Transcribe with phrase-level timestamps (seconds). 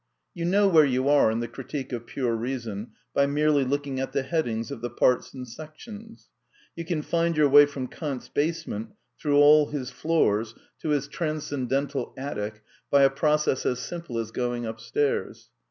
[0.33, 4.13] You know where you are in the Critique of Pure Reason by merely looking at
[4.13, 6.31] the headings of the Parts and Sections.
[6.75, 12.15] You can find your way from Kant's basement, through all his floors, to his Transcendental
[12.17, 15.51] attic by a process as simple as going upstairs.